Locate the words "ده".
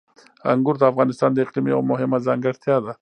2.85-2.91